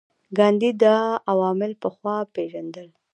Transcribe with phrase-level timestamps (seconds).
[0.37, 0.97] ګاندي دا
[1.31, 2.87] عوامل پخوا پېژندل.